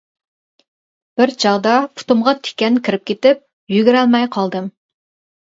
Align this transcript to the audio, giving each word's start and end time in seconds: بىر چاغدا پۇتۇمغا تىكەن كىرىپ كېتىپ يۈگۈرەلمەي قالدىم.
بىر 1.19 1.33
چاغدا 1.43 1.73
پۇتۇمغا 1.99 2.33
تىكەن 2.47 2.81
كىرىپ 2.89 3.05
كېتىپ 3.13 3.45
يۈگۈرەلمەي 3.77 4.29
قالدىم. 4.39 4.73